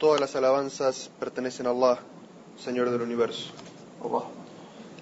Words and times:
Todas 0.00 0.18
las 0.18 0.34
alabanzas 0.34 1.10
pertenecen 1.20 1.66
a 1.66 1.70
Allah, 1.72 1.98
Señor 2.58 2.88
del 2.88 3.02
universo. 3.02 3.50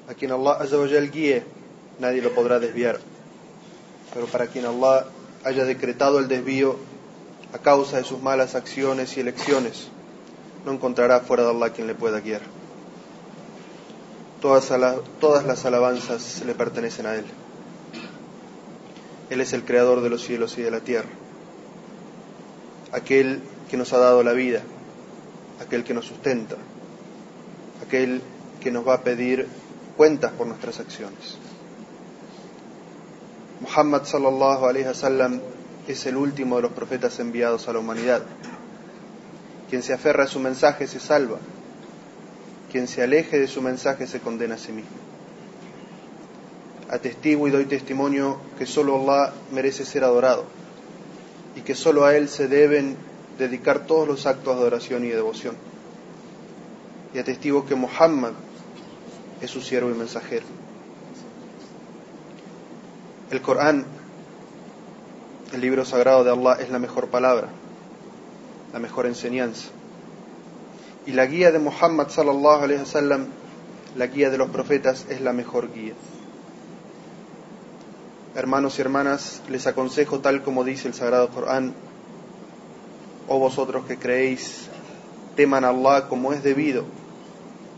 A 0.09 0.15
quien 0.15 0.33
Allah 0.33 0.55
Azzawajal 0.55 1.13
guíe, 1.13 1.45
nadie 2.01 2.21
lo 2.21 2.35
podrá 2.35 2.59
desviar. 2.59 2.99
Pero 4.13 4.27
para 4.27 4.49
quien 4.49 4.67
Allah 4.67 5.07
haya 5.45 5.65
decretado 5.65 6.19
el 6.19 6.27
desvío 6.27 6.75
a 7.55 7.59
causa 7.59 7.99
de 7.99 8.03
sus 8.03 8.21
malas 8.21 8.57
acciones 8.57 9.17
y 9.17 9.21
elecciones, 9.21 9.87
no 10.67 10.73
encontrará 10.73 11.21
fuera 11.21 11.45
de 11.45 11.51
Allah 11.51 11.71
quien 11.71 11.87
le 11.87 11.95
pueda 11.95 12.19
guiar. 12.19 12.43
Todas, 14.43 14.69
todas 15.21 15.47
las 15.47 15.65
alabanzas 15.65 16.43
le 16.45 16.57
pertenecen 16.57 17.07
a 17.07 17.15
Él. 17.15 17.25
Él 19.31 19.41
es 19.41 19.53
el 19.53 19.65
creador 19.65 20.01
de 20.01 20.11
los 20.11 20.23
cielos 20.23 20.59
y 20.59 20.63
de 20.63 20.73
la 20.73 20.81
tierra, 20.81 21.09
aquel 22.91 23.43
que 23.71 23.77
nos 23.77 23.93
ha 23.93 23.99
dado 23.99 24.25
la 24.25 24.33
vida, 24.33 24.61
aquel 25.61 25.85
que 25.85 25.95
nos 25.95 26.07
sustenta, 26.07 26.57
aquel 27.85 28.23
que 28.61 28.71
nos 28.71 28.87
va 28.87 28.95
a 28.95 29.03
pedir 29.03 29.47
cuentas 29.97 30.33
por 30.33 30.47
nuestras 30.47 30.81
acciones. 30.81 31.37
Muhammad 33.61 34.05
sallallahu 34.05 34.67
alaihi 34.67 34.87
wasallam 34.87 35.41
es 35.89 36.07
el 36.07 36.17
último 36.17 36.57
de 36.57 36.63
los 36.63 36.73
profetas 36.73 37.19
enviados 37.19 37.69
a 37.69 37.73
la 37.73 37.81
humanidad. 37.81 38.23
Quien 39.69 39.83
se 39.83 39.93
aferra 39.93 40.25
a 40.25 40.29
su 40.29 40.39
mensaje 40.39 40.87
se 40.87 41.01
salva. 41.01 41.39
Quien 42.71 42.87
se 42.87 43.03
aleje 43.03 43.39
de 43.39 43.49
su 43.49 43.63
mensaje 43.63 44.07
se 44.07 44.21
condena 44.21 44.55
a 44.55 44.59
sí 44.59 44.73
mismo 44.73 45.09
atestigo 46.91 47.47
y 47.47 47.51
doy 47.51 47.67
testimonio 47.67 48.39
que 48.59 48.67
solo 48.67 48.97
Allah 48.97 49.33
merece 49.53 49.85
ser 49.85 50.05
adorado 50.05 50.45
y 51.55 51.61
que 51.61 51.75
solo 51.75 52.05
a 52.05 52.17
Él 52.17 52.29
se 52.29 52.49
deben 52.49 52.97
dedicar 53.39 53.87
todos 53.87 54.07
los 54.07 54.27
actos 54.27 54.57
de 54.57 54.61
adoración 54.61 55.05
y 55.05 55.09
de 55.09 55.17
devoción. 55.17 55.55
Y 57.15 57.19
atestigo 57.19 57.65
que 57.65 57.75
Muhammad 57.75 58.33
es 59.41 59.51
su 59.51 59.61
siervo 59.61 59.91
y 59.91 59.95
mensajero. 59.95 60.45
El 63.31 63.41
Corán, 63.41 63.85
el 65.53 65.61
libro 65.61 65.85
sagrado 65.85 66.25
de 66.25 66.31
Allah, 66.31 66.61
es 66.61 66.71
la 66.71 66.79
mejor 66.79 67.09
palabra, 67.09 67.49
la 68.73 68.79
mejor 68.79 69.07
enseñanza. 69.07 69.69
Y 71.07 71.13
la 71.13 71.27
guía 71.27 71.51
de 71.53 71.59
Muhammad 71.59 72.09
sallallahu 72.09 72.65
alaihi 72.65 72.81
wasallam, 72.81 73.27
la 73.97 74.07
guía 74.07 74.31
de 74.31 74.39
los 74.39 74.51
profetas, 74.51 75.07
es 75.09 75.21
la 75.21 75.33
mejor 75.33 75.73
guía. 75.73 75.95
Hermanos 78.35 78.79
y 78.79 78.83
hermanas, 78.83 79.43
les 79.49 79.67
aconsejo 79.67 80.21
tal 80.21 80.43
como 80.43 80.65
dice 80.65 80.89
el 80.89 80.95
Sagrado 80.95 81.29
Corán, 81.31 81.75
oh 83.29 83.39
vosotros 83.39 83.85
que 83.87 83.99
creéis, 83.99 84.69
teman 85.37 85.65
a 85.65 85.69
Allah 85.69 86.09
como 86.09 86.33
es 86.33 86.43
debido 86.43 86.85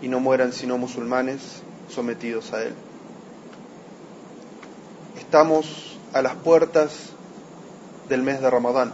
y 0.01 0.09
no 0.09 0.21
mueran 0.21 0.53
sino 0.53 0.79
musulmanes 0.79 1.63
sometidos 1.89 2.53
a 2.53 2.63
Él. 2.63 2.75
Estamos 5.19 5.99
a 6.13 6.23
las 6.23 6.35
puertas 6.37 7.11
del 8.09 8.23
mes 8.23 8.41
de 8.41 8.51
Ramadán. 8.51 8.93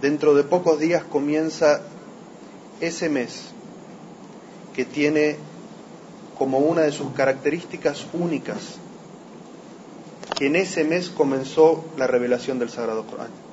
Dentro 0.00 0.34
de 0.34 0.44
pocos 0.44 0.78
días 0.78 1.04
comienza 1.04 1.82
ese 2.80 3.08
mes 3.08 3.50
que 4.74 4.84
tiene 4.84 5.36
como 6.38 6.58
una 6.58 6.82
de 6.82 6.92
sus 6.92 7.12
características 7.12 8.06
únicas 8.14 8.78
en 10.40 10.56
ese 10.56 10.84
mes 10.84 11.10
comenzó 11.10 11.84
la 11.98 12.06
revelación 12.06 12.58
del 12.58 12.70
Sagrado 12.70 13.04
Corán. 13.04 13.49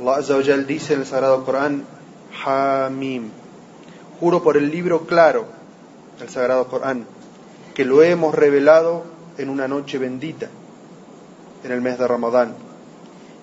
Allah 0.00 0.16
Azza 0.16 0.38
dice 0.38 0.94
en 0.94 1.00
el 1.00 1.06
Sagrado 1.06 1.44
Corán, 1.44 1.84
Hamim, 2.44 3.28
juro 4.18 4.42
por 4.42 4.56
el 4.56 4.70
libro 4.70 5.06
claro, 5.06 5.44
el 6.22 6.28
Sagrado 6.30 6.68
Corán, 6.68 7.04
que 7.74 7.84
lo 7.84 8.02
hemos 8.02 8.34
revelado 8.34 9.04
en 9.36 9.50
una 9.50 9.68
noche 9.68 9.98
bendita, 9.98 10.48
en 11.64 11.72
el 11.72 11.82
mes 11.82 11.98
de 11.98 12.08
Ramadán. 12.08 12.54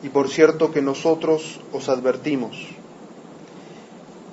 Y 0.02 0.10
por 0.10 0.30
cierto 0.30 0.72
que 0.72 0.82
nosotros 0.82 1.60
os 1.72 1.90
advertimos, 1.90 2.58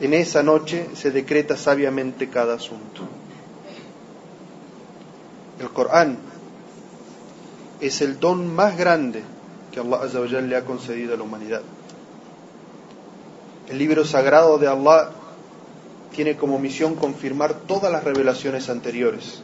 en 0.00 0.14
esa 0.14 0.42
noche 0.42 0.88
se 0.94 1.10
decreta 1.10 1.58
sabiamente 1.58 2.30
cada 2.30 2.54
asunto. 2.54 3.02
El 5.60 5.68
Corán 5.68 6.16
es 7.82 8.00
el 8.00 8.18
don 8.18 8.54
más 8.54 8.78
grande 8.78 9.22
que 9.72 9.80
Allah 9.80 10.40
le 10.40 10.56
ha 10.56 10.64
concedido 10.64 11.12
a 11.12 11.16
la 11.18 11.22
humanidad. 11.22 11.62
El 13.68 13.78
libro 13.78 14.04
sagrado 14.04 14.58
de 14.58 14.68
Allah 14.68 15.10
tiene 16.14 16.36
como 16.36 16.58
misión 16.58 16.94
confirmar 16.94 17.54
todas 17.54 17.90
las 17.90 18.04
revelaciones 18.04 18.68
anteriores, 18.68 19.42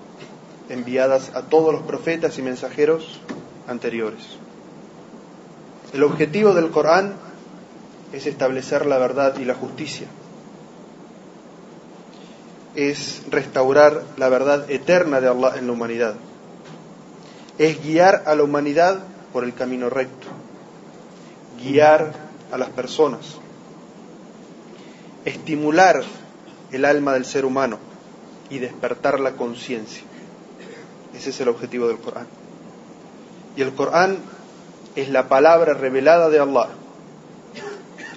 enviadas 0.69 1.31
a 1.35 1.43
todos 1.43 1.73
los 1.73 1.83
profetas 1.83 2.39
y 2.39 2.43
mensajeros 2.43 3.21
anteriores. 3.67 4.23
El 5.93 6.03
objetivo 6.05 6.55
del 6.55 6.71
Corán 6.71 7.15
es 8.13 8.27
establecer 8.27 8.87
la 8.87 8.99
verdad 8.99 9.39
y 9.39 9.45
la 9.45 9.55
justicia, 9.55 10.07
es 12.75 13.23
restaurar 13.31 14.05
la 14.17 14.29
verdad 14.29 14.71
eterna 14.71 15.21
de 15.21 15.29
Allah 15.29 15.55
en 15.57 15.67
la 15.67 15.73
humanidad. 15.73 16.15
Es 17.59 17.83
guiar 17.83 18.25
a 18.27 18.35
la 18.35 18.43
humanidad 18.43 19.01
por 19.33 19.45
el 19.45 19.55
camino 19.55 19.91
recto, 19.91 20.29
guiar 21.63 22.13
a 22.53 22.59
las 22.59 22.69
personas, 22.71 23.39
estimular 25.25 26.03
el 26.73 26.85
alma 26.85 27.15
del 27.15 27.25
ser 27.25 27.45
humano 27.45 27.79
y 28.49 28.59
despertar 28.59 29.21
la 29.21 29.33
conciencia. 29.33 30.03
Ese 31.15 31.31
es 31.31 31.41
el 31.41 31.49
objetivo 31.49 31.89
del 31.89 31.99
Corán. 31.99 32.27
Y 33.57 33.63
el 33.63 33.73
Corán 33.75 34.19
es 34.97 35.09
la 35.09 35.29
palabra 35.29 35.75
revelada 35.75 36.29
de 36.29 36.39
Allah 36.39 36.69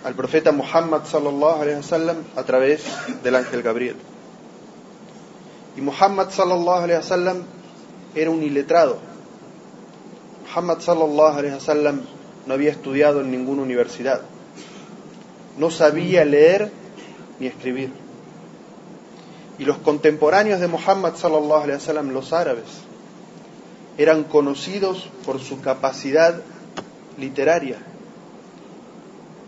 al 0.03 0.15
profeta 0.15 0.51
Muhammad 0.51 1.05
sallallahu 1.05 1.61
alaihi 1.61 1.77
wasallam 1.77 2.17
a 2.35 2.43
través 2.43 2.83
del 3.23 3.35
ángel 3.35 3.63
Gabriel. 3.63 3.95
Y 5.77 5.81
Muhammad 5.81 6.29
sallallahu 6.29 6.83
alaihi 6.83 6.99
wasallam 6.99 7.43
era 8.13 8.29
un 8.29 8.43
iletrado, 8.43 8.99
Muhammad 10.47 10.79
sallallahu 10.79 11.37
alaihi 11.37 11.55
wasallam 11.55 12.01
no 12.45 12.53
había 12.53 12.71
estudiado 12.71 13.21
en 13.21 13.31
ninguna 13.31 13.61
universidad. 13.61 14.21
No 15.57 15.71
sabía 15.71 16.25
leer 16.25 16.71
ni 17.39 17.47
escribir. 17.47 17.91
Y 19.59 19.65
los 19.65 19.77
contemporáneos 19.77 20.59
de 20.59 20.67
Muhammad 20.67 21.15
sallallahu 21.15 21.63
alaihi 21.63 21.77
wasallam, 21.77 22.09
los 22.09 22.33
árabes, 22.33 22.65
eran 23.97 24.23
conocidos 24.23 25.09
por 25.25 25.39
su 25.39 25.61
capacidad 25.61 26.41
literaria, 27.17 27.77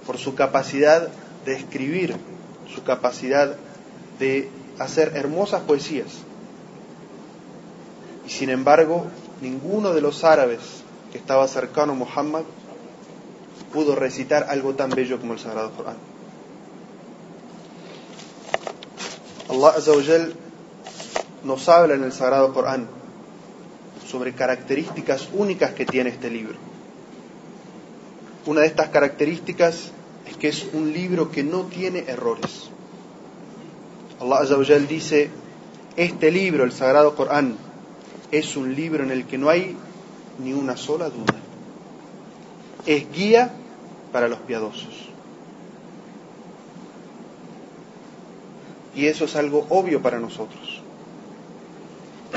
por 0.06 0.18
su 0.18 0.36
capacidad 0.36 1.10
de 1.46 1.54
escribir, 1.54 2.16
su 2.74 2.84
capacidad 2.84 3.56
de 4.20 4.50
hacer 4.80 5.14
hermosas 5.16 5.62
poesías. 5.62 6.08
Y 8.28 8.30
sin 8.30 8.50
embargo, 8.50 9.06
ninguno 9.42 9.94
de 9.94 10.02
los 10.02 10.24
árabes 10.24 10.60
que 11.12 11.18
estaba 11.18 11.48
cercano 11.48 11.94
a 11.94 11.96
Muhammad 11.96 12.44
pudo 13.74 13.96
recitar 13.96 14.48
algo 14.50 14.76
tan 14.76 14.90
bello 14.90 15.20
como 15.20 15.34
el 15.34 15.40
Sagrado 15.40 15.72
Corán. 15.72 16.15
Allah 19.50 19.74
Azawajal 19.78 20.34
nos 21.44 21.70
habla 21.70 21.94
en 21.94 22.04
el 22.04 22.12
Sagrado 22.12 22.54
Corán 22.54 22.88
sobre 24.08 24.34
características 24.34 25.30
únicas 25.34 25.74
que 25.74 25.86
tiene 25.86 26.10
este 26.10 26.30
libro. 26.30 26.56
Una 28.46 28.62
de 28.62 28.68
estas 28.68 28.90
características 28.90 29.92
es 30.28 30.38
que 30.38 30.48
es 30.48 30.68
un 30.74 30.92
libro 30.94 31.32
que 31.32 31.44
no 31.44 31.64
tiene 31.66 32.06
errores. 32.08 32.70
Allah 34.20 34.38
Azawajal 34.38 34.88
dice, 34.88 35.30
este 35.96 36.32
libro, 36.32 36.64
el 36.64 36.72
Sagrado 36.72 37.16
Corán, 37.16 37.56
es 38.32 38.58
un 38.58 38.76
libro 38.76 39.04
en 39.04 39.12
el 39.12 39.26
que 39.26 39.38
no 39.38 39.50
hay 39.50 39.76
ni 40.40 40.54
una 40.54 40.76
sola 40.76 41.10
duda. 41.10 41.36
Es 42.86 43.12
guía 43.12 43.52
para 44.12 44.28
los 44.28 44.40
piadosos. 44.40 45.15
Y 48.96 49.08
eso 49.08 49.26
es 49.26 49.36
algo 49.36 49.66
obvio 49.70 50.02
para 50.02 50.20
nosotros. 50.20 50.82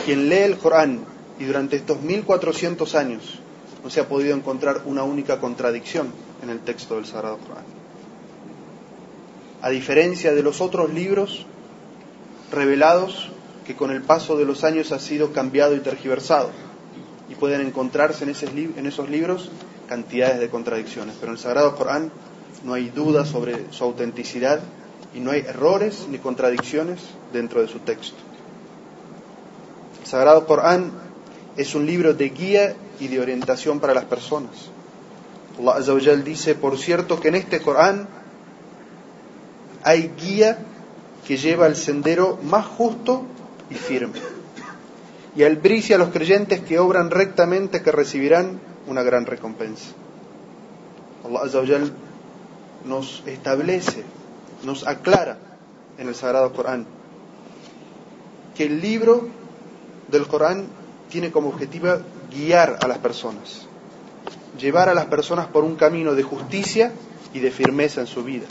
Quien 0.04 0.28
lee 0.28 0.38
el 0.38 0.58
Corán 0.58 1.00
y 1.38 1.44
durante 1.44 1.76
estos 1.76 2.00
1400 2.00 2.94
años 2.94 3.38
no 3.82 3.90
se 3.90 4.00
ha 4.00 4.08
podido 4.08 4.34
encontrar 4.34 4.82
una 4.86 5.04
única 5.04 5.38
contradicción 5.38 6.08
en 6.42 6.50
el 6.50 6.60
texto 6.60 6.96
del 6.96 7.06
Sagrado 7.06 7.38
Corán. 7.38 7.64
A 9.62 9.70
diferencia 9.70 10.34
de 10.34 10.42
los 10.42 10.60
otros 10.60 10.92
libros 10.92 11.46
revelados 12.52 13.30
que 13.66 13.76
con 13.76 13.90
el 13.90 14.02
paso 14.02 14.36
de 14.36 14.44
los 14.44 14.64
años 14.64 14.92
ha 14.92 14.98
sido 14.98 15.32
cambiado 15.32 15.76
y 15.76 15.80
tergiversado 15.80 16.50
y 17.28 17.34
pueden 17.34 17.60
encontrarse 17.60 18.24
en, 18.24 18.86
esos 18.86 19.10
libros 19.10 19.50
cantidades 19.88 20.40
de 20.40 20.48
contradicciones. 20.48 21.16
Pero 21.20 21.32
en 21.32 21.36
el 21.36 21.42
Sagrado 21.42 21.76
Corán 21.76 22.10
no 22.64 22.74
hay 22.74 22.88
duda 22.88 23.26
sobre 23.26 23.70
su 23.70 23.84
autenticidad 23.84 24.60
y 25.14 25.20
no 25.20 25.30
hay 25.30 25.40
errores 25.40 26.06
ni 26.10 26.18
contradicciones 26.18 27.00
dentro 27.32 27.60
de 27.60 27.68
su 27.68 27.78
texto. 27.80 28.16
El 30.00 30.06
Sagrado 30.06 30.46
Corán 30.46 30.92
es 31.56 31.74
un 31.74 31.86
libro 31.86 32.14
de 32.14 32.28
guía 32.28 32.74
y 33.00 33.08
de 33.08 33.20
orientación 33.20 33.80
para 33.80 33.94
las 33.94 34.04
personas. 34.04 34.52
Allah 35.58 35.76
Azawajal 35.76 36.22
dice, 36.22 36.54
por 36.54 36.78
cierto, 36.78 37.18
que 37.20 37.28
en 37.28 37.34
este 37.34 37.60
Corán 37.60 38.08
hay 39.82 40.12
guía 40.20 40.58
que 41.26 41.36
lleva 41.36 41.66
al 41.66 41.76
sendero 41.76 42.38
más 42.42 42.66
justo 42.66 43.24
y 43.70 43.74
firme. 43.74 44.20
Y 45.36 45.42
albricia 45.42 45.96
a 45.96 45.98
los 45.98 46.08
creyentes 46.08 46.60
que 46.60 46.78
obran 46.78 47.10
rectamente 47.10 47.82
que 47.82 47.92
recibirán 47.92 48.60
una 48.86 49.02
gran 49.02 49.26
recompensa. 49.26 49.90
Allah 51.24 51.80
nos 52.84 53.22
establece, 53.26 54.04
nos 54.62 54.86
aclara 54.86 55.38
en 55.98 56.08
el 56.08 56.14
Sagrado 56.14 56.52
Corán 56.52 56.86
que 58.58 58.64
el 58.64 58.80
libro 58.80 59.28
del 60.10 60.26
Corán 60.26 60.66
tiene 61.08 61.30
como 61.30 61.50
objetivo 61.50 61.98
guiar 62.34 62.78
a 62.82 62.88
las 62.88 62.98
personas, 62.98 63.66
llevar 64.58 64.88
a 64.88 64.94
las 64.94 65.06
personas 65.06 65.46
por 65.46 65.62
un 65.62 65.76
camino 65.76 66.16
de 66.16 66.24
justicia 66.24 66.92
y 67.32 67.38
de 67.38 67.52
firmeza 67.52 68.00
en 68.00 68.08
su 68.08 68.24
vida. 68.24 68.46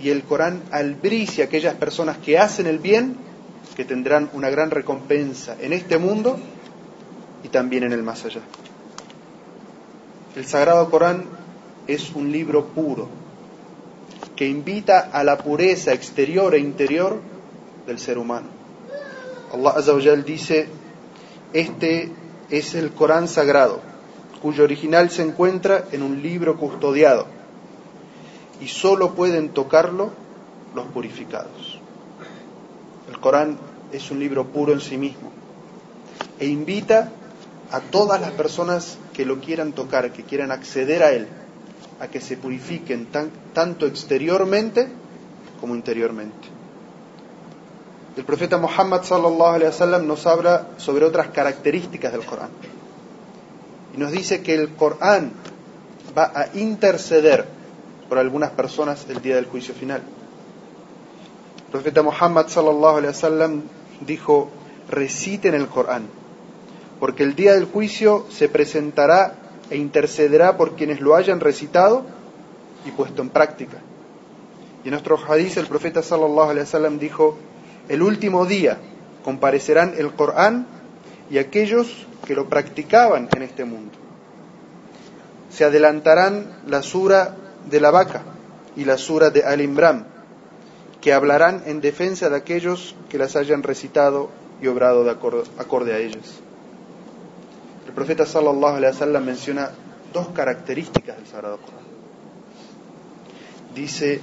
Y 0.00 0.08
el 0.08 0.22
Corán 0.22 0.62
albricia 0.70 1.44
a 1.44 1.46
aquellas 1.48 1.74
personas 1.74 2.16
que 2.16 2.38
hacen 2.38 2.66
el 2.66 2.78
bien, 2.78 3.16
que 3.76 3.84
tendrán 3.84 4.30
una 4.32 4.48
gran 4.48 4.70
recompensa 4.70 5.54
en 5.60 5.74
este 5.74 5.98
mundo 5.98 6.38
y 7.44 7.48
también 7.48 7.84
en 7.84 7.92
el 7.92 8.02
más 8.02 8.24
allá. 8.24 8.40
El 10.34 10.46
Sagrado 10.46 10.90
Corán 10.90 11.24
es 11.86 12.10
un 12.14 12.32
libro 12.32 12.68
puro 12.68 13.25
que 14.36 14.46
invita 14.46 15.10
a 15.12 15.24
la 15.24 15.38
pureza 15.38 15.92
exterior 15.92 16.54
e 16.54 16.58
interior 16.58 17.20
del 17.86 17.98
ser 17.98 18.18
humano. 18.18 18.48
Allah 19.52 19.70
Azza 19.70 19.94
dice, 20.24 20.68
este 21.52 22.12
es 22.50 22.74
el 22.74 22.92
Corán 22.92 23.28
sagrado, 23.28 23.80
cuyo 24.42 24.64
original 24.64 25.10
se 25.10 25.22
encuentra 25.22 25.86
en 25.92 26.02
un 26.02 26.22
libro 26.22 26.56
custodiado 26.58 27.26
y 28.60 28.68
solo 28.68 29.14
pueden 29.14 29.50
tocarlo 29.50 30.10
los 30.74 30.86
purificados. 30.86 31.80
El 33.08 33.18
Corán 33.18 33.58
es 33.92 34.10
un 34.10 34.18
libro 34.18 34.46
puro 34.46 34.72
en 34.72 34.80
sí 34.80 34.98
mismo 34.98 35.30
e 36.38 36.46
invita 36.46 37.10
a 37.70 37.80
todas 37.80 38.20
las 38.20 38.32
personas 38.32 38.98
que 39.14 39.24
lo 39.24 39.40
quieran 39.40 39.72
tocar, 39.72 40.12
que 40.12 40.24
quieran 40.24 40.52
acceder 40.52 41.02
a 41.02 41.12
él, 41.12 41.26
a 42.00 42.08
que 42.08 42.20
se 42.20 42.36
purifiquen 42.36 43.08
tanto 43.52 43.86
exteriormente 43.86 44.88
como 45.60 45.74
interiormente. 45.74 46.48
El 48.16 48.24
profeta 48.24 48.56
Muhammad 48.58 49.02
sallallahu 49.02 49.54
alaihi 49.54 49.68
wasallam 49.68 50.06
nos 50.06 50.26
habla 50.26 50.68
sobre 50.78 51.04
otras 51.04 51.28
características 51.28 52.12
del 52.12 52.24
Corán. 52.24 52.48
Y 53.94 53.98
nos 53.98 54.10
dice 54.12 54.42
que 54.42 54.54
el 54.54 54.70
Corán 54.70 55.32
va 56.16 56.32
a 56.34 56.48
interceder 56.54 57.46
por 58.08 58.18
algunas 58.18 58.50
personas 58.50 59.06
el 59.08 59.20
día 59.20 59.36
del 59.36 59.46
juicio 59.46 59.74
final. 59.74 60.02
El 61.66 61.72
profeta 61.72 62.02
Muhammad 62.02 62.48
sallallahu 62.48 62.96
alaihi 62.96 63.08
wasallam 63.08 63.62
dijo: 64.00 64.48
"Reciten 64.88 65.54
el 65.54 65.66
Corán, 65.66 66.06
porque 67.00 67.22
el 67.22 67.34
día 67.34 67.52
del 67.52 67.66
juicio 67.66 68.26
se 68.30 68.48
presentará 68.48 69.45
e 69.70 69.76
intercederá 69.76 70.56
por 70.56 70.76
quienes 70.76 71.00
lo 71.00 71.14
hayan 71.14 71.40
recitado 71.40 72.04
y 72.84 72.90
puesto 72.90 73.22
en 73.22 73.30
práctica." 73.30 73.78
Y 74.84 74.88
en 74.88 74.92
nuestro 74.92 75.18
hadith 75.18 75.56
el 75.56 75.66
profeta 75.66 76.02
sallallahu 76.02 76.50
alaihi 76.50 76.60
wasallam 76.60 76.98
dijo: 76.98 77.36
el 77.88 78.02
último 78.02 78.46
día 78.46 78.78
comparecerán 79.24 79.94
el 79.96 80.12
Corán 80.12 80.66
y 81.30 81.38
aquellos 81.38 82.06
que 82.26 82.34
lo 82.34 82.48
practicaban 82.48 83.28
en 83.34 83.42
este 83.42 83.64
mundo. 83.64 83.92
Se 85.50 85.64
adelantarán 85.64 86.60
la 86.66 86.82
sura 86.82 87.36
de 87.68 87.80
la 87.80 87.90
vaca 87.90 88.22
y 88.76 88.84
la 88.84 88.98
sura 88.98 89.30
de 89.30 89.42
Al-Imran, 89.42 90.06
que 91.00 91.12
hablarán 91.12 91.62
en 91.66 91.80
defensa 91.80 92.28
de 92.28 92.36
aquellos 92.36 92.94
que 93.08 93.18
las 93.18 93.36
hayan 93.36 93.62
recitado 93.62 94.30
y 94.60 94.66
obrado 94.66 95.04
de 95.04 95.10
acorde, 95.10 95.94
a 95.94 95.98
ellas. 95.98 96.40
Profeta 97.96 98.26
sallallahu 98.26 98.76
alaihi 98.76 98.92
wasallam 98.92 99.24
menciona 99.24 99.70
dos 100.12 100.28
características 100.28 101.16
del 101.16 101.26
Sagrado 101.26 101.56
Corán. 101.56 101.86
Dice 103.74 104.20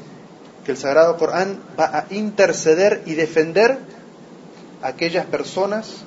que 0.63 0.71
el 0.71 0.77
Sagrado 0.77 1.17
Corán 1.17 1.57
va 1.77 1.85
a 1.85 2.05
interceder 2.11 3.01
y 3.07 3.15
defender 3.15 3.79
a 4.83 4.87
aquellas 4.89 5.25
personas 5.25 6.05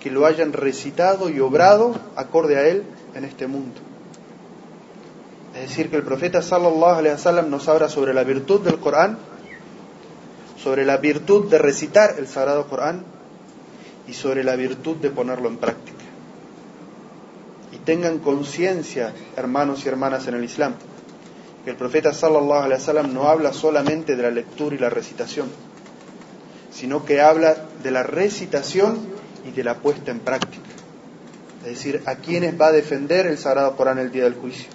que 0.00 0.12
lo 0.12 0.26
hayan 0.26 0.52
recitado 0.52 1.28
y 1.28 1.40
obrado 1.40 1.96
acorde 2.14 2.56
a 2.56 2.68
él 2.68 2.84
en 3.16 3.24
este 3.24 3.48
mundo. 3.48 3.80
Es 5.56 5.70
decir, 5.70 5.90
que 5.90 5.96
el 5.96 6.04
profeta 6.04 6.40
sallallahu 6.40 6.98
alaihi 6.98 7.14
wasallam 7.14 7.50
nos 7.50 7.66
habla 7.66 7.88
sobre 7.88 8.14
la 8.14 8.22
virtud 8.22 8.60
del 8.60 8.78
Corán, 8.78 9.18
sobre 10.62 10.84
la 10.84 10.98
virtud 10.98 11.50
de 11.50 11.58
recitar 11.58 12.14
el 12.16 12.28
Sagrado 12.28 12.68
Corán 12.68 13.02
y 14.06 14.14
sobre 14.14 14.44
la 14.44 14.54
virtud 14.54 14.98
de 14.98 15.10
ponerlo 15.10 15.48
en 15.48 15.56
práctica. 15.56 15.95
Tengan 17.86 18.18
conciencia, 18.18 19.12
hermanos 19.36 19.86
y 19.86 19.88
hermanas 19.88 20.26
en 20.26 20.34
el 20.34 20.42
Islam, 20.42 20.74
que 21.64 21.70
el 21.70 21.76
profeta 21.76 22.12
sallallahu 22.12 22.64
alaihi 22.64 22.80
wasallam 22.80 23.14
no 23.14 23.28
habla 23.28 23.52
solamente 23.52 24.16
de 24.16 24.24
la 24.24 24.30
lectura 24.32 24.74
y 24.74 24.78
la 24.78 24.90
recitación, 24.90 25.48
sino 26.72 27.04
que 27.04 27.20
habla 27.20 27.56
de 27.84 27.92
la 27.92 28.02
recitación 28.02 28.98
y 29.46 29.52
de 29.52 29.62
la 29.62 29.78
puesta 29.78 30.10
en 30.10 30.18
práctica. 30.18 30.64
Es 31.60 31.76
decir, 31.76 32.02
a 32.06 32.16
quienes 32.16 32.60
va 32.60 32.66
a 32.66 32.72
defender 32.72 33.26
el 33.26 33.38
Sagrado 33.38 33.76
Corán 33.76 34.00
el 34.00 34.10
día 34.10 34.24
del 34.24 34.34
juicio, 34.34 34.68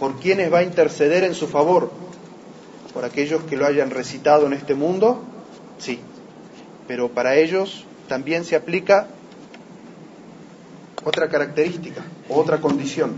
por 0.00 0.18
quienes 0.18 0.52
va 0.52 0.58
a 0.58 0.62
interceder 0.64 1.22
en 1.22 1.34
su 1.34 1.46
favor, 1.46 1.92
por 2.92 3.04
aquellos 3.04 3.44
que 3.44 3.56
lo 3.56 3.64
hayan 3.64 3.90
recitado 3.90 4.44
en 4.46 4.54
este 4.54 4.74
mundo, 4.74 5.22
sí, 5.78 6.00
pero 6.88 7.10
para 7.10 7.36
ellos 7.36 7.84
también 8.08 8.44
se 8.44 8.56
aplica 8.56 9.06
otra 11.06 11.30
característica, 11.30 12.02
otra 12.28 12.60
condición, 12.60 13.14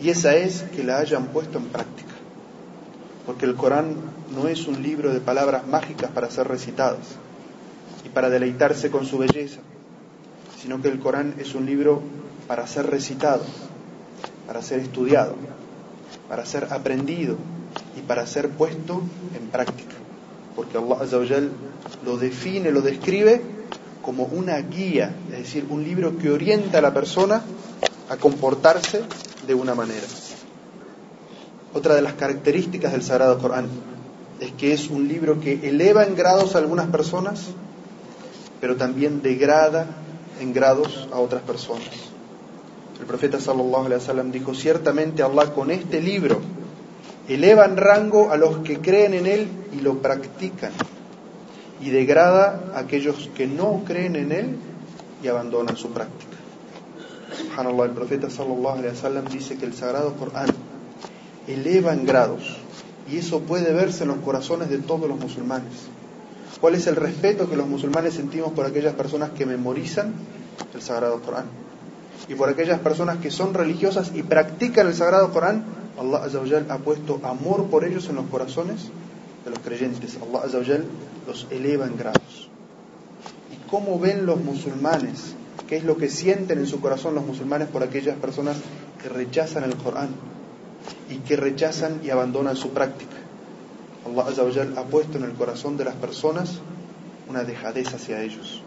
y 0.00 0.08
esa 0.08 0.34
es 0.34 0.62
que 0.62 0.82
la 0.82 0.98
hayan 0.98 1.26
puesto 1.26 1.58
en 1.58 1.66
práctica 1.66 2.06
porque 3.26 3.44
el 3.44 3.56
Corán 3.56 3.96
no 4.34 4.46
es 4.46 4.68
un 4.68 4.82
libro 4.82 5.12
de 5.12 5.20
palabras 5.20 5.66
mágicas 5.66 6.10
para 6.12 6.30
ser 6.30 6.46
recitadas 6.46 7.16
y 8.04 8.08
para 8.08 8.30
deleitarse 8.30 8.90
con 8.90 9.04
su 9.04 9.18
belleza, 9.18 9.58
sino 10.62 10.80
que 10.80 10.88
el 10.88 11.00
Corán 11.00 11.34
es 11.38 11.56
un 11.56 11.66
libro 11.66 12.00
para 12.46 12.68
ser 12.68 12.86
recitado, 12.86 13.42
para 14.46 14.62
ser 14.62 14.78
estudiado, 14.78 15.34
para 16.28 16.46
ser 16.46 16.68
aprendido 16.70 17.36
y 17.96 18.00
para 18.02 18.26
ser 18.28 18.48
puesto 18.48 19.02
en 19.34 19.48
práctica. 19.48 19.96
Porque 20.54 20.78
Allah 20.78 21.48
lo 22.04 22.16
define, 22.16 22.70
lo 22.70 22.80
describe 22.80 23.42
como 24.06 24.22
una 24.22 24.56
guía, 24.58 25.16
es 25.32 25.38
decir, 25.38 25.66
un 25.68 25.82
libro 25.82 26.16
que 26.16 26.30
orienta 26.30 26.78
a 26.78 26.80
la 26.80 26.94
persona 26.94 27.42
a 28.08 28.16
comportarse 28.16 29.02
de 29.44 29.52
una 29.52 29.74
manera. 29.74 30.06
Otra 31.74 31.96
de 31.96 32.02
las 32.02 32.12
características 32.14 32.92
del 32.92 33.02
Sagrado 33.02 33.40
Corán 33.40 33.66
es 34.38 34.52
que 34.52 34.72
es 34.72 34.90
un 34.90 35.08
libro 35.08 35.40
que 35.40 35.68
eleva 35.68 36.04
en 36.04 36.14
grados 36.14 36.54
a 36.54 36.58
algunas 36.58 36.86
personas, 36.86 37.46
pero 38.60 38.76
también 38.76 39.22
degrada 39.22 39.88
en 40.40 40.52
grados 40.52 41.08
a 41.12 41.18
otras 41.18 41.42
personas. 41.42 41.90
El 43.00 43.06
profeta 43.06 43.40
sallallahu 43.40 43.86
alaihi 43.86 44.00
wasallam 44.00 44.30
dijo, 44.30 44.54
ciertamente 44.54 45.24
Allah 45.24 45.52
con 45.52 45.72
este 45.72 46.00
libro 46.00 46.40
eleva 47.26 47.64
en 47.64 47.76
rango 47.76 48.30
a 48.30 48.36
los 48.36 48.58
que 48.58 48.78
creen 48.78 49.14
en 49.14 49.26
él 49.26 49.48
y 49.76 49.80
lo 49.80 50.00
practican 50.00 50.70
y 51.80 51.90
degrada 51.90 52.72
a 52.74 52.80
aquellos 52.80 53.30
que 53.34 53.46
no 53.46 53.82
creen 53.84 54.16
en 54.16 54.32
él 54.32 54.56
y 55.22 55.28
abandonan 55.28 55.76
su 55.76 55.90
práctica. 55.90 56.36
Subhanallah, 57.36 57.86
el 57.86 57.90
profeta 57.90 58.30
sallallahu 58.30 58.78
alaihi 58.78 58.94
wasallam 58.94 59.24
dice 59.26 59.56
que 59.56 59.66
el 59.66 59.74
sagrado 59.74 60.14
Corán 60.14 60.48
eleva 61.46 61.92
en 61.92 62.06
grados. 62.06 62.56
Y 63.10 63.18
eso 63.18 63.40
puede 63.40 63.72
verse 63.72 64.02
en 64.02 64.08
los 64.08 64.18
corazones 64.18 64.68
de 64.68 64.78
todos 64.78 65.08
los 65.08 65.18
musulmanes. 65.18 65.72
¿Cuál 66.60 66.74
es 66.74 66.86
el 66.86 66.96
respeto 66.96 67.48
que 67.48 67.56
los 67.56 67.66
musulmanes 67.66 68.14
sentimos 68.14 68.52
por 68.52 68.66
aquellas 68.66 68.94
personas 68.94 69.30
que 69.30 69.46
memorizan 69.46 70.14
el 70.74 70.82
Sagrado 70.82 71.20
Corán? 71.20 71.46
Y 72.28 72.34
por 72.34 72.48
aquellas 72.48 72.80
personas 72.80 73.18
que 73.18 73.30
son 73.30 73.54
religiosas 73.54 74.10
y 74.14 74.22
practican 74.22 74.86
el 74.86 74.94
Sagrado 74.94 75.30
Corán, 75.32 75.64
Allah 75.98 76.24
Azawajal 76.24 76.66
ha 76.70 76.78
puesto 76.78 77.20
amor 77.22 77.66
por 77.66 77.84
ellos 77.84 78.08
en 78.08 78.16
los 78.16 78.26
corazones 78.26 78.90
de 79.44 79.50
los 79.50 79.58
creyentes. 79.60 80.16
Allah 80.16 80.44
Azawajal 80.46 80.84
los 81.26 81.46
eleva 81.50 81.86
en 81.86 81.96
grados. 81.96 82.48
¿Y 83.52 83.68
cómo 83.70 83.98
ven 83.98 84.26
los 84.26 84.40
musulmanes? 84.40 85.34
¿Qué 85.68 85.76
es 85.76 85.84
lo 85.84 85.96
que 85.96 86.08
sienten 86.08 86.58
en 86.58 86.66
su 86.66 86.80
corazón 86.80 87.14
los 87.14 87.24
musulmanes 87.24 87.68
por 87.68 87.82
aquellas 87.82 88.16
personas 88.18 88.56
que 89.02 89.08
rechazan 89.08 89.64
el 89.64 89.76
Corán? 89.76 90.10
y 91.10 91.16
que 91.18 91.36
rechazan 91.36 92.00
y 92.02 92.10
abandonan 92.10 92.56
su 92.56 92.70
práctica. 92.70 93.16
Allah 94.04 94.24
ha 94.76 94.84
puesto 94.84 95.18
en 95.18 95.24
el 95.24 95.32
corazón 95.32 95.76
de 95.76 95.84
las 95.84 95.94
personas 95.94 96.60
una 97.28 97.44
dejadez 97.44 97.92
hacia 97.92 98.22
ellos. 98.22 98.62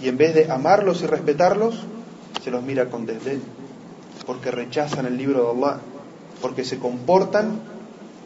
Y 0.00 0.08
en 0.08 0.16
vez 0.16 0.34
de 0.34 0.50
amarlos 0.50 1.02
y 1.02 1.06
respetarlos, 1.06 1.84
se 2.42 2.50
los 2.50 2.62
mira 2.62 2.86
con 2.86 3.06
desdén, 3.06 3.40
porque 4.26 4.50
rechazan 4.50 5.06
el 5.06 5.16
libro 5.16 5.44
de 5.44 5.50
Allah, 5.50 5.80
porque 6.40 6.64
se 6.64 6.78
comportan 6.78 7.60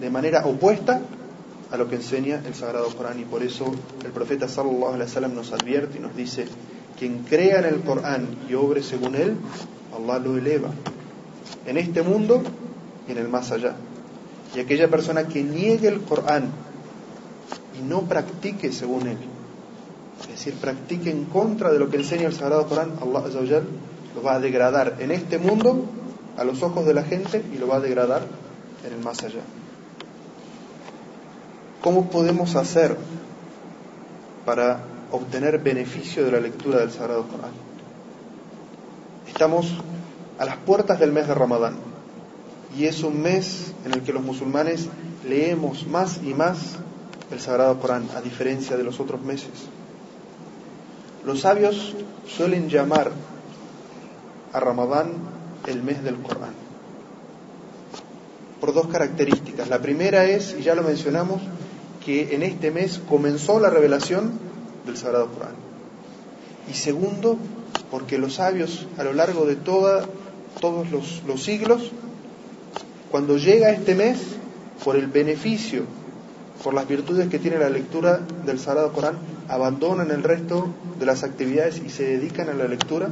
de 0.00 0.10
manera 0.10 0.46
opuesta 0.46 1.00
a 1.70 1.76
lo 1.76 1.88
que 1.88 1.96
enseña 1.96 2.42
el 2.46 2.54
Sagrado 2.54 2.88
Corán. 2.96 3.18
Y 3.20 3.24
por 3.24 3.42
eso 3.42 3.72
el 4.04 4.10
profeta 4.12 4.48
sallallahu 4.48 4.94
alaihi 4.94 5.08
wasallam 5.08 5.34
nos 5.34 5.52
advierte 5.52 5.98
y 5.98 6.00
nos 6.00 6.14
dice, 6.14 6.46
quien 6.98 7.24
crea 7.24 7.60
en 7.60 7.66
el 7.66 7.80
Corán 7.80 8.26
y 8.48 8.54
obre 8.54 8.82
según 8.82 9.14
él, 9.14 9.36
Allah 9.94 10.18
lo 10.18 10.36
eleva 10.36 10.70
en 11.66 11.76
este 11.76 12.02
mundo 12.02 12.42
y 13.08 13.12
en 13.12 13.18
el 13.18 13.28
más 13.28 13.50
allá. 13.52 13.74
Y 14.54 14.60
aquella 14.60 14.88
persona 14.88 15.26
que 15.26 15.42
niegue 15.42 15.88
el 15.88 16.00
Corán 16.02 16.50
y 17.78 17.82
no 17.86 18.02
practique 18.02 18.72
según 18.72 19.06
él, 19.08 19.18
es 20.22 20.28
decir, 20.28 20.54
practique 20.54 21.10
en 21.10 21.26
contra 21.26 21.70
de 21.72 21.78
lo 21.78 21.90
que 21.90 21.98
enseña 21.98 22.26
el 22.26 22.32
Sagrado 22.32 22.66
Corán, 22.66 22.92
Allah 23.00 23.62
lo 24.14 24.22
va 24.22 24.34
a 24.34 24.40
degradar 24.40 24.96
en 25.00 25.10
este 25.10 25.38
mundo 25.38 25.84
a 26.38 26.44
los 26.44 26.62
ojos 26.62 26.86
de 26.86 26.94
la 26.94 27.02
gente 27.02 27.42
y 27.54 27.58
lo 27.58 27.66
va 27.66 27.76
a 27.76 27.80
degradar 27.80 28.22
en 28.86 28.94
el 28.94 29.04
más 29.04 29.22
allá. 29.22 29.42
¿Cómo 31.86 32.10
podemos 32.10 32.56
hacer 32.56 32.96
para 34.44 34.80
obtener 35.12 35.60
beneficio 35.60 36.24
de 36.24 36.32
la 36.32 36.40
lectura 36.40 36.80
del 36.80 36.90
Sagrado 36.90 37.28
Corán? 37.28 37.52
Estamos 39.28 39.72
a 40.36 40.44
las 40.44 40.56
puertas 40.56 40.98
del 40.98 41.12
mes 41.12 41.28
de 41.28 41.34
Ramadán 41.34 41.76
y 42.76 42.86
es 42.86 43.04
un 43.04 43.22
mes 43.22 43.72
en 43.84 43.92
el 43.92 44.02
que 44.02 44.12
los 44.12 44.24
musulmanes 44.24 44.88
leemos 45.28 45.86
más 45.86 46.18
y 46.24 46.34
más 46.34 46.74
el 47.30 47.38
Sagrado 47.38 47.78
Corán, 47.78 48.08
a 48.16 48.20
diferencia 48.20 48.76
de 48.76 48.82
los 48.82 48.98
otros 48.98 49.22
meses. 49.22 49.52
Los 51.24 51.42
sabios 51.42 51.94
suelen 52.26 52.68
llamar 52.68 53.12
a 54.52 54.58
Ramadán 54.58 55.12
el 55.68 55.84
mes 55.84 56.02
del 56.02 56.16
Corán 56.16 56.66
por 58.60 58.74
dos 58.74 58.88
características. 58.88 59.68
La 59.68 59.80
primera 59.80 60.24
es, 60.24 60.56
y 60.58 60.62
ya 60.62 60.74
lo 60.74 60.82
mencionamos, 60.82 61.40
que 62.06 62.36
en 62.36 62.44
este 62.44 62.70
mes 62.70 63.00
comenzó 63.08 63.58
la 63.58 63.68
revelación 63.68 64.30
del 64.86 64.96
Sagrado 64.96 65.26
Corán. 65.32 65.56
Y 66.70 66.74
segundo, 66.74 67.36
porque 67.90 68.16
los 68.16 68.34
sabios 68.34 68.86
a 68.96 69.02
lo 69.02 69.12
largo 69.12 69.44
de 69.44 69.56
todos 69.56 70.06
los, 70.62 71.24
los 71.26 71.42
siglos, 71.42 71.90
cuando 73.10 73.36
llega 73.36 73.70
este 73.70 73.96
mes, 73.96 74.20
por 74.84 74.94
el 74.94 75.08
beneficio, 75.08 75.82
por 76.62 76.74
las 76.74 76.86
virtudes 76.86 77.28
que 77.28 77.40
tiene 77.40 77.58
la 77.58 77.70
lectura 77.70 78.20
del 78.44 78.60
Sagrado 78.60 78.92
Corán, 78.92 79.16
abandonan 79.48 80.12
el 80.12 80.22
resto 80.22 80.68
de 81.00 81.06
las 81.06 81.24
actividades 81.24 81.82
y 81.84 81.90
se 81.90 82.04
dedican 82.04 82.48
a 82.48 82.54
la 82.54 82.68
lectura 82.68 83.08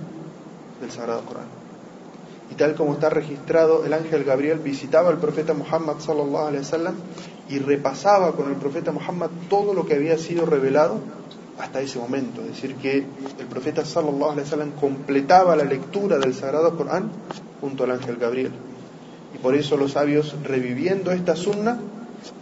del 0.81 0.91
Sagrado 0.93 1.25
Corán. 1.25 1.64
Y 2.51 2.55
tal 2.57 2.75
como 2.75 2.95
está 2.95 3.09
registrado, 3.11 3.85
el 3.85 3.93
ángel 3.93 4.25
Gabriel 4.25 4.59
visitaba 4.59 5.09
al 5.09 5.19
profeta 5.19 5.55
Muhammad 5.55 5.99
sallallahu 5.99 6.55
y 7.49 7.59
repasaba 7.59 8.33
con 8.33 8.49
el 8.51 8.57
profeta 8.57 8.93
Muhammad 8.93 9.31
todo 9.49 9.75
lo 9.75 9.87
que 9.87 9.95
había 9.95 10.19
sido 10.19 10.47
revelado 10.47 11.01
hasta 11.59 11.81
ese 11.81 11.99
momento. 11.99 12.41
Es 12.43 12.49
decir, 12.49 12.75
que 12.77 12.99
el 13.39 13.47
profeta 13.49 13.85
sallallahu 13.85 14.33
alaihi 14.33 14.45
wasallam 14.45 14.73
completaba 14.73 15.57
la 15.57 15.65
lectura 15.65 16.19
del 16.19 16.35
Sagrado 16.35 16.77
Corán 16.77 17.11
junto 17.61 17.85
al 17.85 17.93
ángel 17.93 18.17
Gabriel. 18.17 18.53
Y 19.35 19.39
por 19.39 19.55
eso 19.55 19.77
los 19.77 19.93
sabios, 19.93 20.35
reviviendo 20.43 21.11
esta 21.13 21.37
sunna, 21.37 21.79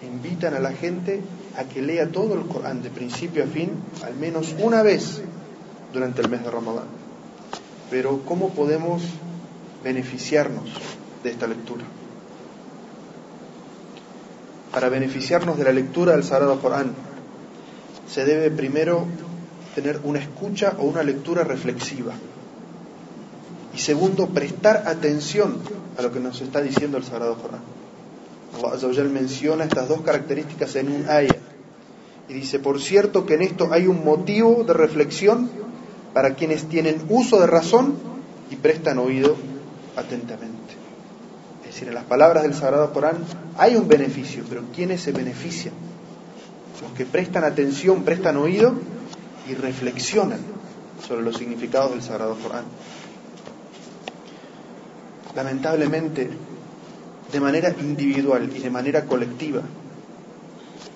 invitan 0.03 0.55
a 0.55 0.61
la 0.61 0.73
gente 0.73 1.21
a 1.57 1.65
que 1.65 1.83
lea 1.83 2.09
todo 2.11 2.35
el 2.35 2.47
Corán 2.47 2.83
de 2.83 2.91
principio 2.91 3.45
a 3.45 3.47
fin, 3.47 3.71
al 4.05 4.15
menos 4.17 4.55
una 4.63 4.83
vez 4.83 5.23
durante 5.93 6.23
el 6.23 6.29
mes 6.29 6.43
de 6.43 6.51
Ramadán. 6.51 6.87
Pero 7.91 8.21
¿cómo 8.25 8.51
podemos 8.51 9.03
beneficiarnos 9.83 10.71
de 11.23 11.31
esta 11.31 11.47
lectura? 11.47 11.85
para 14.73 14.89
beneficiarnos 14.89 15.59
de 15.59 15.65
la 15.65 15.73
lectura 15.73 16.13
del 16.13 16.25
Sagrado 16.25 16.61
Corán, 16.61 16.95
se 18.09 18.25
debe 18.25 18.51
primero 18.51 19.05
tener 19.75 20.01
una 20.03 20.19
escucha 20.19 20.75
o 20.79 20.85
una 20.85 21.03
lectura 21.03 21.45
reflexiva. 21.45 22.15
Y 23.75 23.79
segundo, 23.79 24.29
prestar 24.29 24.85
atención 24.87 25.59
a 25.99 26.03
lo 26.03 26.13
que 26.13 26.21
nos 26.21 26.41
está 26.41 26.61
diciendo 26.63 26.97
el 26.97 27.05
Sagrado 27.05 27.37
Corán. 27.37 27.61
Allah 28.55 29.05
menciona 29.05 29.65
estas 29.65 29.89
dos 29.89 30.01
características 30.03 30.75
en 30.77 30.91
un 30.91 31.09
ayah. 31.09 31.37
Y 32.29 32.35
dice, 32.35 32.59
por 32.59 32.81
cierto 32.81 33.27
que 33.27 33.35
en 33.35 33.43
esto 33.43 33.69
hay 33.73 33.87
un 33.87 34.05
motivo 34.05 34.65
de 34.65 34.73
reflexión 34.73 35.51
para 36.15 36.35
quienes 36.35 36.69
tienen 36.69 37.03
uso 37.09 37.41
de 37.41 37.47
razón 37.47 37.95
y 38.51 38.57
prestan 38.57 38.99
oído 38.99 39.37
atentamente. 39.97 40.75
Es 41.61 41.75
decir, 41.75 41.89
en 41.89 41.95
las 41.95 42.05
palabras 42.05 42.43
del 42.43 42.55
Sagrado 42.55 42.93
Corán 42.93 43.19
hay 43.57 43.77
un 43.77 43.89
beneficio, 43.89 44.45
pero 44.49 44.63
¿quiénes 44.75 45.01
se 45.01 45.13
benefician? 45.13 45.75
Los 46.83 46.93
que 46.93 47.07
prestan 47.07 47.45
atención, 47.45 48.03
prestan 48.03 48.37
oído 48.37 48.75
y 49.49 49.55
reflexionan 49.55 50.41
sobre 51.07 51.23
los 51.23 51.37
significados 51.37 51.93
del 51.93 52.03
Sagrado 52.03 52.37
Corán. 52.37 52.65
Lamentablemente, 55.35 56.31
de 57.33 57.41
manera 57.41 57.75
individual 57.81 58.51
y 58.55 58.59
de 58.59 58.71
manera 58.71 59.07
colectiva, 59.07 59.63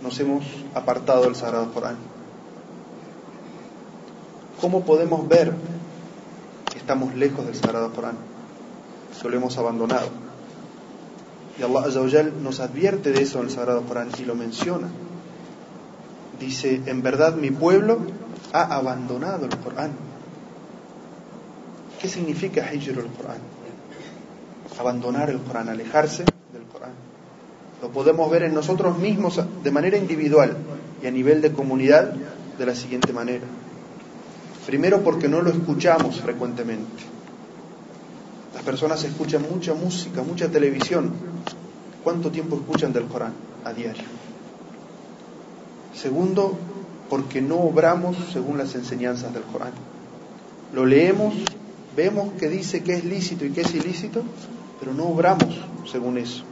nos 0.03 0.19
hemos 0.21 0.45
apartado 0.75 1.23
del 1.23 1.35
Sagrado 1.35 1.73
Corán. 1.73 1.97
¿Cómo 4.61 4.85
podemos 4.85 5.27
ver 5.29 5.53
que 6.71 6.79
estamos 6.79 7.15
lejos 7.15 7.47
del 7.47 7.55
Sagrado 7.55 7.93
Corán? 7.93 8.36
Que 9.21 9.29
lo 9.29 9.37
hemos 9.37 9.57
abandonado. 9.59 10.09
Y 11.59 11.63
Allah 11.63 12.23
nos 12.43 12.61
advierte 12.61 13.13
de 13.13 13.23
eso 13.23 13.39
en 13.39 13.47
el 13.47 13.51
Sagrado 13.51 13.83
Corán 13.83 14.09
y 14.19 14.25
lo 14.25 14.35
menciona. 14.35 14.89
Dice, 16.39 16.83
en 16.87 17.03
verdad 17.03 17.35
mi 17.35 17.51
pueblo 17.51 17.99
ha 18.53 18.75
abandonado 18.77 19.47
el 19.47 19.57
Corán. 19.59 19.93
¿Qué 22.01 22.09
significa 22.09 22.73
hijr 22.75 22.99
el 22.99 23.07
Corán? 23.07 23.39
Abandonar 24.79 25.31
el 25.31 25.39
Corán, 25.41 25.71
alejarse 25.71 26.25
del 26.53 26.63
Corán. 26.71 26.93
Lo 27.81 27.89
podemos 27.89 28.31
ver 28.31 28.43
en 28.43 28.55
nosotros 28.55 28.99
mismos 28.99 29.41
de 29.65 29.71
manera 29.71 29.97
individual 29.97 30.57
y 31.03 31.07
a 31.07 31.11
nivel 31.11 31.41
de 31.41 31.53
comunidad 31.53 32.13
de 32.59 32.67
la 32.67 32.75
siguiente 32.75 33.13
manera. 33.15 33.47
Primero 34.67 35.01
porque 35.03 35.29
no 35.29 35.41
lo 35.41 35.51
escuchamos 35.51 36.21
frecuentemente. 36.21 37.16
Personas 38.67 39.05
escuchan 39.05 39.47
mucha 39.49 39.75
música, 39.75 40.23
mucha 40.23 40.49
televisión. 40.49 41.13
¿Cuánto 42.03 42.33
tiempo 42.33 42.57
escuchan 42.57 42.93
del 42.93 43.05
Corán 43.05 43.33
a 43.65 43.73
diario? 43.73 44.03
Segundo, 45.95 46.59
porque 47.09 47.41
no 47.41 47.61
obramos 47.61 48.17
según 48.33 48.59
las 48.59 48.75
enseñanzas 48.75 49.33
del 49.33 49.45
Corán. 49.45 49.71
Lo 50.75 50.85
leemos, 50.85 51.35
vemos 51.97 52.33
que 52.41 52.49
dice 52.49 52.83
que 52.83 52.95
es 52.95 53.05
lícito 53.05 53.45
y 53.45 53.51
que 53.51 53.61
es 53.61 53.73
ilícito, 53.73 54.25
pero 54.81 54.93
no 54.93 55.05
obramos 55.05 55.61
según 55.89 56.19
eso. 56.19 56.43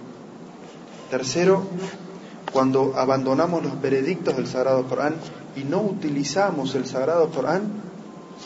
Tercero, 1.11 1.67
cuando 2.53 2.95
abandonamos 2.97 3.65
los 3.65 3.83
veredictos 3.83 4.37
del 4.37 4.47
Sagrado 4.47 4.87
Corán 4.87 5.17
y 5.57 5.65
no 5.65 5.83
utilizamos 5.83 6.77
el 6.77 6.87
Sagrado 6.87 7.29
Corán 7.31 7.73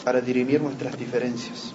para 0.05 0.23
dirimir 0.23 0.63
nuestras 0.63 0.99
diferencias. 0.99 1.75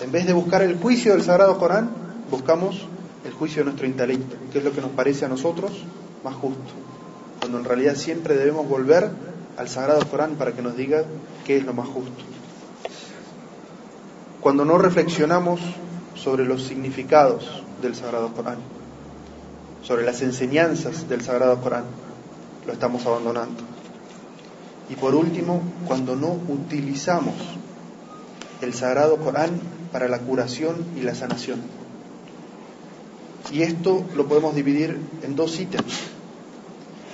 En 0.00 0.12
vez 0.12 0.26
de 0.26 0.32
buscar 0.32 0.62
el 0.62 0.78
juicio 0.78 1.12
del 1.12 1.22
Sagrado 1.22 1.58
Corán, 1.58 1.90
buscamos 2.30 2.86
el 3.24 3.32
juicio 3.32 3.60
de 3.60 3.64
nuestro 3.66 3.86
intelecto, 3.86 4.36
que 4.50 4.58
es 4.58 4.64
lo 4.64 4.72
que 4.72 4.80
nos 4.80 4.92
parece 4.92 5.26
a 5.26 5.28
nosotros 5.28 5.72
más 6.24 6.34
justo, 6.36 6.72
cuando 7.38 7.58
en 7.58 7.64
realidad 7.64 7.94
siempre 7.96 8.34
debemos 8.34 8.66
volver 8.66 9.10
al 9.58 9.68
Sagrado 9.68 10.08
Corán 10.08 10.36
para 10.36 10.52
que 10.52 10.62
nos 10.62 10.74
diga 10.74 11.04
qué 11.46 11.58
es 11.58 11.64
lo 11.64 11.74
más 11.74 11.86
justo. 11.88 12.24
Cuando 14.40 14.64
no 14.64 14.78
reflexionamos 14.78 15.60
sobre 16.14 16.46
los 16.46 16.62
significados 16.62 17.62
del 17.82 17.94
Sagrado 17.94 18.32
Corán, 18.32 18.58
sobre 19.82 20.04
las 20.04 20.22
enseñanzas 20.22 21.10
del 21.10 21.20
Sagrado 21.20 21.60
Corán, 21.60 21.84
lo 22.66 22.72
estamos 22.72 23.04
abandonando. 23.04 23.62
Y 24.88 24.94
por 24.94 25.14
último, 25.14 25.60
cuando 25.86 26.16
no 26.16 26.38
utilizamos 26.48 27.34
el 28.62 28.72
Sagrado 28.72 29.18
Corán 29.18 29.60
para 29.92 30.08
la 30.08 30.18
curación 30.18 30.76
y 30.96 31.00
la 31.00 31.14
sanación. 31.14 31.60
Y 33.52 33.62
esto 33.62 34.04
lo 34.14 34.26
podemos 34.26 34.54
dividir 34.54 34.98
en 35.22 35.34
dos 35.34 35.58
ítems. 35.58 36.10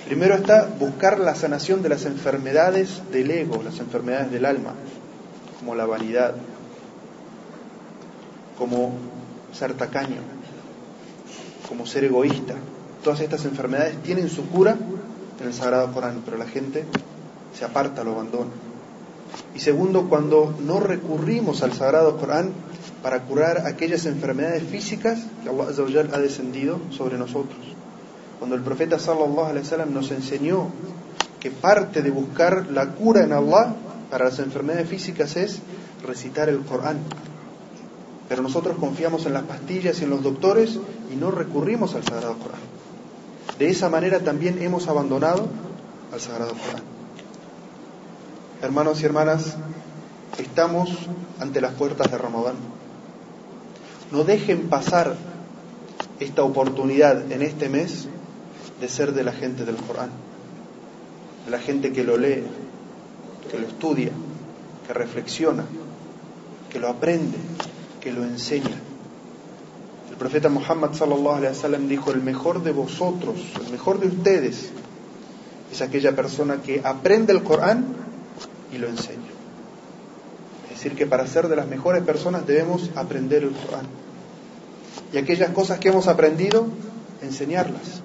Primero 0.05 0.35
está 0.35 0.69
buscar 0.79 1.19
la 1.19 1.35
sanación 1.35 1.81
de 1.81 1.89
las 1.89 2.05
enfermedades 2.05 3.01
del 3.11 3.31
ego, 3.31 3.61
las 3.63 3.79
enfermedades 3.79 4.31
del 4.31 4.45
alma, 4.45 4.73
como 5.59 5.75
la 5.75 5.85
vanidad, 5.85 6.35
como 8.57 8.93
ser 9.51 9.73
tacaño, 9.73 10.21
como 11.67 11.85
ser 11.85 12.05
egoísta. 12.05 12.55
Todas 13.03 13.19
estas 13.19 13.45
enfermedades 13.45 14.01
tienen 14.03 14.29
su 14.29 14.47
cura 14.47 14.77
en 15.41 15.47
el 15.47 15.53
Sagrado 15.53 15.91
Corán, 15.91 16.21
pero 16.23 16.37
la 16.37 16.47
gente 16.47 16.85
se 17.57 17.65
aparta, 17.65 18.03
lo 18.03 18.11
abandona. 18.11 18.51
Y 19.55 19.59
segundo, 19.59 20.07
cuando 20.09 20.53
no 20.59 20.79
recurrimos 20.79 21.63
al 21.63 21.73
Sagrado 21.73 22.17
Corán 22.17 22.51
para 23.01 23.23
curar 23.23 23.65
aquellas 23.65 24.05
enfermedades 24.05 24.63
físicas 24.63 25.19
que 25.43 25.49
Allah 25.49 26.09
ha 26.13 26.19
descendido 26.19 26.79
sobre 26.91 27.17
nosotros. 27.17 27.57
Cuando 28.39 28.55
el 28.55 28.61
profeta 28.61 28.99
sallallahu 28.99 29.45
alaihi 29.45 29.63
wasallam 29.63 29.93
nos 29.93 30.11
enseñó 30.11 30.67
que 31.39 31.51
parte 31.51 32.01
de 32.01 32.11
buscar 32.11 32.67
la 32.71 32.89
cura 32.89 33.23
en 33.23 33.33
Allah 33.33 33.75
para 34.11 34.25
las 34.25 34.39
enfermedades 34.39 34.87
físicas 34.87 35.35
es 35.37 35.59
recitar 36.05 36.49
el 36.49 36.59
Corán. 36.59 36.99
Pero 38.29 38.41
nosotros 38.41 38.77
confiamos 38.77 39.25
en 39.25 39.33
las 39.33 39.43
pastillas 39.43 39.99
y 40.01 40.03
en 40.03 40.09
los 40.09 40.21
doctores 40.21 40.77
y 41.11 41.15
no 41.15 41.31
recurrimos 41.31 41.95
al 41.95 42.03
Sagrado 42.03 42.37
Corán. 42.37 42.59
De 43.57 43.69
esa 43.69 43.89
manera 43.89 44.19
también 44.19 44.61
hemos 44.61 44.87
abandonado 44.87 45.47
al 46.13 46.19
Sagrado 46.19 46.51
Corán. 46.51 46.96
Hermanos 48.59 49.01
y 49.01 49.05
hermanas, 49.05 49.55
estamos 50.39 50.89
ante 51.39 51.61
las 51.61 51.73
puertas 51.73 52.09
de 52.09 52.17
Ramadán. 52.17 52.55
No 54.11 54.23
dejen 54.23 54.67
pasar 54.67 55.15
esta 56.19 56.41
oportunidad 56.41 57.31
en 57.31 57.43
este 57.43 57.69
mes 57.69 58.07
de 58.81 58.89
ser 58.89 59.13
de 59.13 59.23
la 59.23 59.31
gente 59.31 59.63
del 59.63 59.75
Corán, 59.75 60.09
de 61.45 61.51
la 61.51 61.59
gente 61.59 61.93
que 61.93 62.03
lo 62.03 62.17
lee, 62.17 62.43
que 63.51 63.59
lo 63.59 63.67
estudia, 63.67 64.09
que 64.87 64.93
reflexiona, 64.93 65.63
que 66.71 66.79
lo 66.79 66.87
aprende, 66.87 67.37
que 68.01 68.11
lo 68.11 68.23
enseña. 68.23 68.81
El 70.09 70.15
profeta 70.17 70.49
Muhammad 70.49 70.93
sallallahu 70.93 71.35
alaihi 71.35 71.53
wasallam 71.53 71.87
dijo, 71.87 72.09
"El 72.09 72.23
mejor 72.23 72.63
de 72.63 72.71
vosotros, 72.71 73.35
el 73.63 73.71
mejor 73.71 73.99
de 73.99 74.07
ustedes 74.07 74.71
es 75.71 75.81
aquella 75.81 76.15
persona 76.15 76.63
que 76.63 76.81
aprende 76.83 77.33
el 77.33 77.43
Corán 77.43 78.06
y 78.71 78.77
lo 78.77 78.87
enseña." 78.87 79.37
Es 80.65 80.83
decir, 80.83 80.95
que 80.95 81.07
para 81.07 81.25
ser 81.25 81.47
de 81.47 81.55
las 81.55 81.67
mejores 81.67 82.03
personas 82.03 82.45
debemos 82.45 82.91
aprender 82.95 83.43
el 83.43 83.51
Corán. 83.51 83.87
Y 85.11 85.17
aquellas 85.17 85.51
cosas 85.51 85.79
que 85.79 85.89
hemos 85.89 86.07
aprendido, 86.07 86.67
enseñarlas. 87.21 88.01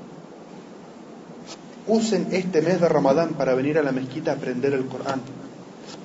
Usen 1.87 2.29
este 2.31 2.63
mes 2.63 2.81
de 2.81 2.89
Ramadán 2.89 3.31
para 3.31 3.55
venir 3.55 3.79
a 3.79 3.83
la 3.83 3.93
mezquita 3.93 4.31
a 4.31 4.35
aprender 4.37 4.73
el 4.73 4.87
Corán, 4.87 5.21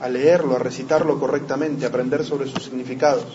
a 0.02 0.10
leerlo, 0.10 0.56
a 0.56 0.60
recitarlo 0.60 1.20
correctamente, 1.20 1.86
a 1.86 1.90
aprender 1.90 2.26
sobre 2.26 2.50
sus 2.50 2.64
significados 2.64 3.26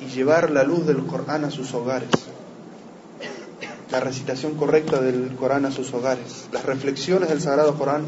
y 0.00 0.06
llevar 0.06 0.50
la 0.50 0.64
luz 0.64 0.86
del 0.86 1.04
Corán 1.06 1.44
a 1.44 1.50
sus 1.50 1.72
hogares. 1.74 2.10
La 3.90 4.00
recitación 4.00 4.54
correcta 4.54 5.00
del 5.00 5.36
Corán 5.36 5.66
a 5.66 5.70
sus 5.70 5.92
hogares, 5.92 6.48
las 6.50 6.64
reflexiones 6.64 7.28
del 7.28 7.42
Sagrado 7.42 7.76
Corán 7.76 8.04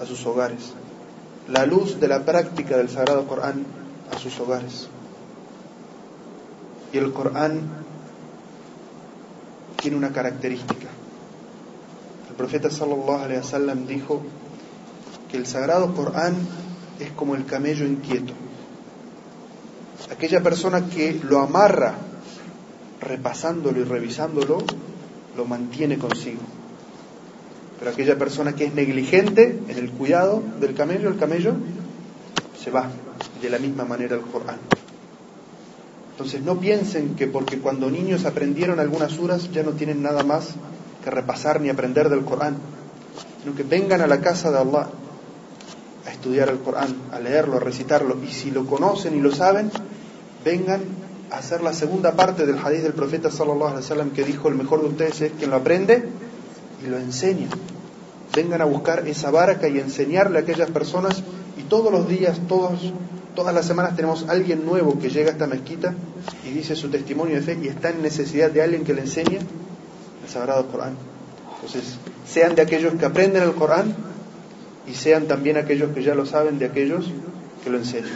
a 0.00 0.04
sus 0.04 0.24
hogares, 0.26 0.74
la 1.50 1.66
luz 1.66 1.98
de 1.98 2.08
la 2.08 2.24
práctica 2.24 2.76
del 2.76 2.88
Sagrado 2.88 3.26
Corán 3.26 3.64
a 4.14 4.18
sus 4.18 4.38
hogares. 4.38 4.88
Y 6.92 6.98
el 6.98 7.12
Corán 7.12 7.60
tiene 9.80 9.96
una 9.96 10.12
característica. 10.12 10.88
El 12.28 12.36
profeta 12.36 12.70
sallallahu 12.70 13.24
alaihi 13.24 13.40
wasallam 13.40 13.86
dijo 13.86 14.22
que 15.30 15.36
el 15.36 15.46
sagrado 15.46 15.94
Corán 15.94 16.34
es 16.98 17.10
como 17.12 17.34
el 17.34 17.44
camello 17.46 17.86
inquieto. 17.86 18.32
Aquella 20.10 20.42
persona 20.42 20.88
que 20.88 21.20
lo 21.22 21.40
amarra 21.40 21.94
repasándolo 23.00 23.80
y 23.80 23.84
revisándolo, 23.84 24.58
lo 25.36 25.44
mantiene 25.44 25.98
consigo. 25.98 26.40
Pero 27.80 27.90
aquella 27.90 28.16
persona 28.16 28.54
que 28.54 28.66
es 28.66 28.74
negligente 28.74 29.58
en 29.68 29.76
el 29.76 29.90
cuidado 29.90 30.42
del 30.60 30.74
camello, 30.74 31.08
el 31.08 31.16
camello 31.16 31.54
se 32.62 32.70
va. 32.70 32.90
De 33.42 33.48
la 33.50 33.58
misma 33.58 33.84
manera 33.84 34.16
el 34.16 34.22
Corán. 34.22 34.58
Entonces 36.12 36.42
no 36.42 36.60
piensen 36.60 37.14
que 37.14 37.26
porque 37.26 37.58
cuando 37.58 37.90
niños 37.90 38.26
aprendieron 38.26 38.78
algunas 38.78 39.12
suras 39.12 39.50
ya 39.50 39.62
no 39.62 39.70
tienen 39.70 40.02
nada 40.02 40.22
más 40.22 40.50
que 41.02 41.10
repasar 41.10 41.62
ni 41.62 41.70
aprender 41.70 42.10
del 42.10 42.26
Corán, 42.26 42.56
sino 43.42 43.56
que 43.56 43.62
vengan 43.62 44.02
a 44.02 44.06
la 44.06 44.20
casa 44.20 44.50
de 44.50 44.58
Allah 44.58 44.90
a 46.06 46.10
estudiar 46.10 46.50
el 46.50 46.58
Corán, 46.58 46.94
a 47.12 47.18
leerlo, 47.18 47.56
a 47.56 47.60
recitarlo, 47.60 48.18
y 48.22 48.28
si 48.28 48.50
lo 48.50 48.66
conocen 48.66 49.16
y 49.16 49.20
lo 49.20 49.32
saben, 49.32 49.70
vengan 50.44 50.82
a 51.30 51.38
hacer 51.38 51.62
la 51.62 51.72
segunda 51.72 52.12
parte 52.12 52.44
del 52.44 52.58
hadith 52.58 52.82
del 52.82 52.92
profeta 52.92 53.30
sallallahu 53.30 53.68
alaihi 53.68 53.82
wasallam 53.82 54.10
que 54.10 54.24
dijo 54.24 54.48
el 54.48 54.56
mejor 54.56 54.82
de 54.82 54.88
ustedes 54.88 55.20
es 55.22 55.32
quien 55.32 55.48
lo 55.48 55.56
aprende 55.56 56.04
y 56.84 56.88
lo 56.88 56.98
enseña. 56.98 57.48
Vengan 58.34 58.60
a 58.60 58.64
buscar 58.64 59.06
esa 59.08 59.30
barca 59.30 59.68
y 59.68 59.78
enseñarle 59.78 60.38
a 60.38 60.42
aquellas 60.42 60.70
personas 60.70 61.22
y 61.58 61.62
todos 61.64 61.90
los 61.92 62.08
días, 62.08 62.38
todos, 62.48 62.92
todas 63.34 63.54
las 63.54 63.66
semanas 63.66 63.96
tenemos 63.96 64.28
alguien 64.28 64.64
nuevo 64.64 64.98
que 64.98 65.10
llega 65.10 65.30
a 65.30 65.32
esta 65.32 65.46
mezquita 65.46 65.94
y 66.46 66.50
dice 66.50 66.76
su 66.76 66.88
testimonio 66.90 67.36
de 67.36 67.42
fe 67.42 67.58
y 67.60 67.68
está 67.68 67.90
en 67.90 68.02
necesidad 68.02 68.50
de 68.50 68.62
alguien 68.62 68.84
que 68.84 68.94
le 68.94 69.02
enseñe 69.02 69.38
el 69.38 70.28
Sagrado 70.28 70.66
Corán. 70.68 70.96
Entonces, 71.56 71.96
sean 72.26 72.54
de 72.54 72.62
aquellos 72.62 72.94
que 72.94 73.04
aprenden 73.04 73.42
el 73.42 73.52
Corán 73.52 73.94
y 74.86 74.94
sean 74.94 75.26
también 75.26 75.56
aquellos 75.56 75.92
que 75.92 76.02
ya 76.02 76.14
lo 76.14 76.24
saben 76.24 76.58
de 76.58 76.66
aquellos 76.66 77.10
que 77.64 77.70
lo 77.70 77.78
enseñan. 77.78 78.12